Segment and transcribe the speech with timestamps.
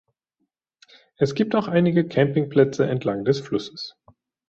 [1.17, 3.97] Es gibt auch einige Campingplätze entlang des Flusses.